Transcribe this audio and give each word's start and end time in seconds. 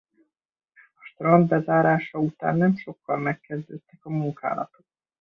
A 0.93 1.05
strand 1.13 1.47
bezárása 1.47 2.19
után 2.19 2.57
nem 2.57 2.75
sokkal 2.75 3.17
megkezdődtek 3.17 4.05
a 4.05 4.09
munkálatok. 4.09 4.85